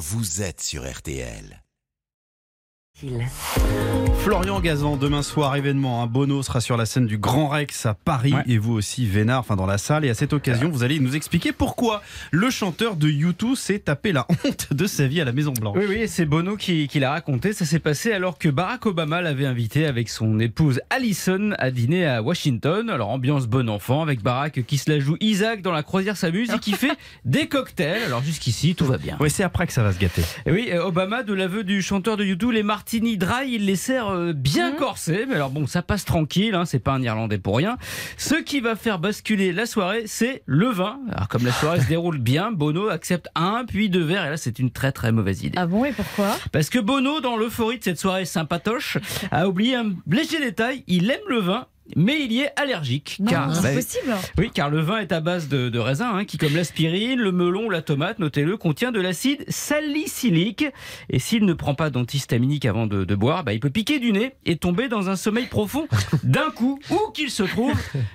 vous 0.00 0.40
êtes 0.40 0.62
sur 0.62 0.90
RTL. 0.90 1.62
Florian 4.18 4.60
Gazan, 4.60 4.96
demain 4.96 5.22
soir, 5.22 5.56
événement. 5.56 6.02
Un 6.02 6.06
Bono 6.06 6.42
sera 6.42 6.60
sur 6.60 6.76
la 6.76 6.84
scène 6.84 7.06
du 7.06 7.16
Grand 7.18 7.48
Rex 7.48 7.86
à 7.86 7.94
Paris 7.94 8.34
Ouais. 8.34 8.42
et 8.46 8.58
vous 8.58 8.74
aussi, 8.74 9.06
Vénard, 9.06 9.40
enfin 9.40 9.56
dans 9.56 9.66
la 9.66 9.78
salle. 9.78 10.04
Et 10.04 10.10
à 10.10 10.14
cette 10.14 10.32
occasion, 10.34 10.68
vous 10.70 10.82
allez 10.82 11.00
nous 11.00 11.16
expliquer 11.16 11.52
pourquoi 11.52 12.02
le 12.30 12.50
chanteur 12.50 12.96
de 12.96 13.08
U2 13.08 13.56
s'est 13.56 13.78
tapé 13.78 14.12
la 14.12 14.26
honte 14.44 14.72
de 14.72 14.86
sa 14.86 15.06
vie 15.06 15.20
à 15.20 15.24
la 15.24 15.32
Maison 15.32 15.52
Blanche. 15.52 15.76
Oui, 15.78 15.86
oui, 15.88 16.08
c'est 16.08 16.26
Bono 16.26 16.56
qui, 16.56 16.86
qui 16.88 17.00
l'a 17.00 17.10
raconté. 17.10 17.52
Ça 17.54 17.64
s'est 17.64 17.78
passé 17.78 18.12
alors 18.12 18.38
que 18.38 18.48
Barack 18.50 18.84
Obama 18.86 19.22
l'avait 19.22 19.46
invité 19.46 19.86
avec 19.86 20.08
son 20.10 20.38
épouse 20.38 20.80
Allison 20.90 21.52
à 21.58 21.70
dîner 21.70 22.06
à 22.06 22.22
Washington. 22.22 22.90
Alors, 22.90 23.08
ambiance 23.08 23.46
bon 23.46 23.68
enfant 23.70 24.02
avec 24.02 24.22
Barack 24.22 24.64
qui 24.66 24.76
se 24.78 24.90
la 24.90 25.00
joue 25.00 25.16
Isaac 25.20 25.62
dans 25.62 25.72
la 25.72 25.82
croisière 25.82 26.16
s'amuse 26.18 26.50
et 26.52 26.58
qui 26.58 26.72
fait 26.72 26.92
des 27.24 27.48
cocktails. 27.48 28.02
Alors, 28.04 28.22
jusqu'ici, 28.22 28.74
tout 28.74 28.84
va 28.86 28.98
bien. 28.98 29.16
Ouais, 29.20 29.30
c'est 29.30 29.42
après 29.42 29.66
que 29.66 29.72
ça 29.72 29.82
va 29.82 29.92
se 29.92 29.98
gâter. 29.98 30.22
Et 30.46 30.52
oui, 30.52 30.68
euh, 30.70 30.84
Obama, 30.84 31.22
de 31.22 31.32
l'aveu 31.32 31.64
du 31.64 31.80
chanteur 31.82 32.16
de 32.18 32.24
YouTube, 32.24 32.50
les 32.50 32.62
martini 32.90 33.16
dry, 33.16 33.52
il 33.52 33.66
les 33.66 33.76
sert 33.76 34.08
euh, 34.08 34.32
bien 34.32 34.72
corsés. 34.72 35.24
Mais 35.28 35.36
alors 35.36 35.50
bon, 35.50 35.68
ça 35.68 35.80
passe 35.80 36.04
tranquille, 36.04 36.56
hein, 36.56 36.64
c'est 36.64 36.80
pas 36.80 36.90
un 36.90 37.00
Irlandais 37.00 37.38
pour 37.38 37.56
rien. 37.56 37.78
Ce 38.16 38.34
qui 38.34 38.58
va 38.58 38.74
faire 38.74 38.98
basculer 38.98 39.52
la 39.52 39.66
soirée, 39.66 40.02
c'est 40.06 40.42
le 40.44 40.66
vin. 40.70 40.98
Alors 41.12 41.28
comme 41.28 41.44
la 41.44 41.52
soirée 41.52 41.80
se 41.82 41.86
déroule 41.86 42.18
bien, 42.18 42.50
Bono 42.50 42.88
accepte 42.88 43.28
un 43.36 43.64
puis 43.64 43.90
deux 43.90 44.02
verres. 44.02 44.26
Et 44.26 44.30
là, 44.30 44.36
c'est 44.36 44.58
une 44.58 44.72
très 44.72 44.90
très 44.90 45.12
mauvaise 45.12 45.44
idée. 45.44 45.56
Ah 45.56 45.66
bon, 45.66 45.84
et 45.84 45.92
pourquoi? 45.92 46.36
Parce 46.50 46.68
que 46.68 46.80
Bono, 46.80 47.20
dans 47.20 47.36
l'euphorie 47.36 47.78
de 47.78 47.84
cette 47.84 48.00
soirée 48.00 48.24
sympatoche, 48.24 48.98
a 49.30 49.46
oublié 49.46 49.76
un 49.76 49.92
léger 50.10 50.40
détail. 50.40 50.82
Il 50.88 51.12
aime 51.12 51.20
le 51.28 51.38
vin. 51.38 51.66
Mais 51.96 52.24
il 52.24 52.32
y 52.32 52.40
est 52.40 52.52
allergique. 52.56 53.16
Non, 53.20 53.30
car, 53.30 53.54
c'est 53.54 53.62
bah, 53.62 53.74
possible. 53.74 54.14
oui, 54.38 54.50
car 54.52 54.70
le 54.70 54.80
vin 54.80 54.98
est 54.98 55.12
à 55.12 55.20
base 55.20 55.48
de, 55.48 55.68
de 55.68 55.78
raisins, 55.78 56.10
hein, 56.12 56.24
qui, 56.24 56.38
comme 56.38 56.54
l'aspirine, 56.54 57.18
le 57.20 57.32
melon 57.32 57.66
ou 57.66 57.70
la 57.70 57.82
tomate, 57.82 58.18
notez-le, 58.18 58.56
contient 58.56 58.92
de 58.92 59.00
l'acide 59.00 59.44
salicylique. 59.48 60.66
Et 61.08 61.18
s'il 61.18 61.44
ne 61.44 61.52
prend 61.52 61.74
pas 61.74 61.90
d'antihistaminique 61.90 62.66
avant 62.66 62.86
de, 62.86 63.04
de 63.04 63.14
boire, 63.14 63.44
bah, 63.44 63.52
il 63.52 63.60
peut 63.60 63.70
piquer 63.70 63.98
du 63.98 64.12
nez 64.12 64.34
et 64.46 64.56
tomber 64.56 64.88
dans 64.88 65.10
un 65.10 65.16
sommeil 65.16 65.46
profond 65.46 65.86
d'un 66.24 66.50
coup, 66.50 66.78
où 66.90 67.10
qu'il 67.12 67.30
se 67.30 67.42
trouve, 67.42 67.74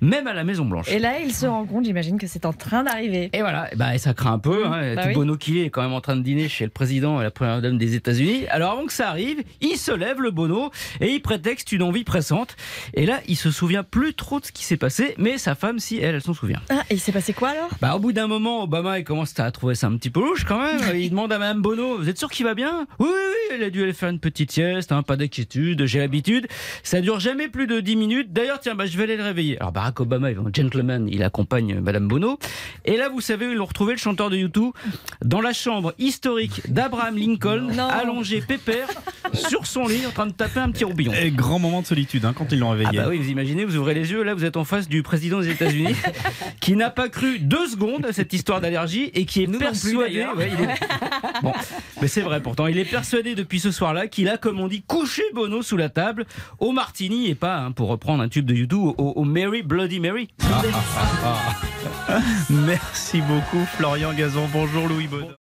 même 0.00 0.26
à 0.26 0.32
la 0.32 0.44
Maison 0.44 0.64
Blanche. 0.64 0.88
Et 0.90 0.98
là, 0.98 1.20
il 1.20 1.34
se 1.34 1.46
rend 1.46 1.64
compte, 1.64 1.84
j'imagine 1.84 2.18
que 2.18 2.26
c'est 2.26 2.46
en 2.46 2.52
train 2.52 2.84
d'arriver. 2.84 3.30
Et 3.32 3.40
voilà, 3.40 3.72
et 3.72 3.76
bah, 3.76 3.96
ça 3.98 4.14
craint 4.14 4.34
un 4.34 4.38
peu. 4.38 4.66
Hein. 4.66 4.94
Bah 4.94 5.02
Tout 5.02 5.08
oui. 5.08 5.14
Bono 5.14 5.36
qu'il 5.36 5.58
est 5.58 5.70
quand 5.70 5.82
même 5.82 5.92
en 5.92 6.00
train 6.00 6.16
de 6.16 6.22
dîner 6.22 6.48
chez 6.48 6.64
le 6.64 6.70
président 6.70 7.20
et 7.20 7.24
la 7.24 7.30
première 7.30 7.60
dame 7.62 7.78
des 7.78 7.94
États-Unis. 7.94 8.46
Alors 8.48 8.72
avant 8.72 8.86
que 8.86 8.92
ça 8.92 9.08
arrive, 9.08 9.42
il 9.60 9.76
se 9.76 9.92
lève 9.92 10.20
le 10.20 10.30
Bono 10.30 10.70
et 11.00 11.10
il 11.10 11.20
prétexte 11.20 11.72
une 11.72 11.82
envie 11.82 12.04
pressante. 12.04 12.56
Et 12.94 13.06
là, 13.06 13.20
il 13.28 13.36
se 13.36 13.50
souvient 13.56 13.82
plus 13.82 14.14
trop 14.14 14.38
de 14.40 14.44
ce 14.46 14.52
qui 14.52 14.64
s'est 14.64 14.76
passé, 14.76 15.14
mais 15.18 15.38
sa 15.38 15.54
femme, 15.54 15.78
si 15.78 15.98
elle, 15.98 16.14
elle 16.16 16.22
s'en 16.22 16.34
souvient. 16.34 16.60
Ah, 16.68 16.82
et 16.90 16.94
il 16.94 17.00
s'est 17.00 17.12
passé 17.12 17.32
quoi 17.32 17.48
alors? 17.50 17.70
Bah, 17.80 17.96
au 17.96 17.98
bout 17.98 18.12
d'un 18.12 18.26
moment, 18.26 18.62
Obama 18.62 18.98
il 18.98 19.04
commence 19.04 19.38
à 19.40 19.50
trouver 19.50 19.74
ça 19.74 19.86
un 19.88 19.96
petit 19.96 20.10
peu 20.10 20.20
louche 20.20 20.44
quand 20.44 20.58
même. 20.60 20.80
Il 20.96 21.10
demande 21.10 21.32
à 21.32 21.38
Madame 21.38 21.62
Bono 21.62 21.96
Vous 21.98 22.08
êtes 22.08 22.18
sûr 22.18 22.30
qu'il 22.30 22.44
va 22.44 22.54
bien? 22.54 22.86
Oui, 22.98 23.08
oui, 23.08 23.54
elle 23.54 23.62
a 23.62 23.70
dû 23.70 23.82
aller 23.82 23.92
faire 23.92 24.08
une 24.10 24.20
petite 24.20 24.52
sieste, 24.52 24.92
hein, 24.92 25.02
pas 25.02 25.16
d'inquiétude, 25.16 25.86
j'ai 25.86 25.98
l'habitude. 25.98 26.46
Ça 26.82 27.00
dure 27.00 27.18
jamais 27.20 27.48
plus 27.48 27.66
de 27.66 27.80
10 27.80 27.96
minutes. 27.96 28.32
D'ailleurs, 28.32 28.60
tiens, 28.60 28.74
bah, 28.74 28.86
je 28.86 28.96
vais 28.96 29.04
aller 29.04 29.16
le 29.16 29.22
réveiller. 29.24 29.58
Alors, 29.58 29.72
Barack 29.72 30.00
Obama, 30.00 30.30
il 30.30 30.36
est 30.36 30.40
un 30.40 30.50
gentleman, 30.52 31.08
il 31.10 31.22
accompagne 31.22 31.80
Madame 31.80 32.08
Bono. 32.08 32.38
Et 32.84 32.96
là, 32.96 33.08
vous 33.08 33.20
savez, 33.20 33.46
ils 33.50 33.60
ont 33.60 33.64
retrouvé 33.66 33.92
le 33.92 33.98
chanteur 33.98 34.30
de 34.30 34.36
YouTube 34.36 34.72
dans 35.24 35.40
la 35.40 35.52
chambre 35.52 35.94
historique 35.98 36.70
d'Abraham 36.72 37.16
Lincoln, 37.16 37.68
Non. 37.74 37.88
allongé 37.88 38.40
pépère 38.42 38.88
sur 39.34 39.66
son 39.66 39.86
lit, 39.86 40.06
en 40.06 40.10
train 40.10 40.26
de 40.26 40.32
taper 40.32 40.60
un 40.60 40.70
petit 40.70 40.84
roubillon. 40.84 41.12
Et 41.12 41.30
grand 41.30 41.58
moment 41.58 41.82
de 41.82 41.86
solitude 41.86 42.24
hein, 42.24 42.32
quand 42.36 42.52
ils 42.52 42.58
l'ont 42.58 42.70
Ah 42.72 42.74
réveillé. 42.74 42.98
bah 42.98 43.06
oui, 43.08 43.18
vous 43.18 43.28
imaginez, 43.30 43.64
vous 43.64 43.76
ouvrez 43.76 43.94
les 43.94 44.10
yeux, 44.10 44.22
là 44.22 44.34
vous 44.34 44.44
êtes 44.44 44.56
en 44.56 44.64
face 44.64 44.88
du 44.88 45.02
président 45.02 45.40
des 45.40 45.50
États-Unis 45.50 45.94
qui 46.60 46.76
n'a 46.76 46.90
pas 46.90 47.08
cru 47.08 47.38
deux 47.38 47.66
secondes 47.68 48.04
à 48.06 48.12
cette 48.12 48.32
histoire 48.32 48.60
d'allergie 48.60 49.10
et 49.14 49.24
qui 49.26 49.42
est 49.42 49.46
Nous 49.46 49.54
non 49.54 49.58
plus, 49.58 49.66
persuadé. 49.66 50.14
d'ailleurs. 50.14 50.36
Ouais, 50.36 50.50
il 50.56 50.64
est- 50.64 50.80
Bon, 51.42 51.52
mais 52.00 52.08
c'est 52.08 52.20
vrai 52.22 52.40
pourtant, 52.40 52.66
il 52.66 52.78
est 52.78 52.84
persuadé 52.84 53.34
depuis 53.34 53.60
ce 53.60 53.70
soir-là 53.70 54.06
qu'il 54.06 54.28
a, 54.28 54.36
comme 54.38 54.60
on 54.60 54.68
dit, 54.68 54.82
couché 54.82 55.22
Bono 55.34 55.62
sous 55.62 55.76
la 55.76 55.88
table 55.88 56.24
au 56.58 56.72
martini 56.72 57.28
et 57.28 57.34
pas, 57.34 57.56
hein, 57.58 57.72
pour 57.72 57.88
reprendre 57.88 58.22
un 58.22 58.28
tube 58.28 58.46
de 58.46 58.54
YouTube, 58.54 58.78
au, 58.78 58.94
au 58.96 59.24
Mary 59.24 59.62
Bloody 59.62 60.00
Mary. 60.00 60.28
Merci 62.50 63.20
beaucoup, 63.22 63.64
Florian 63.76 64.12
Gazan. 64.12 64.48
Bonjour, 64.52 64.86
Louis 64.88 65.06
Baudin. 65.06 65.34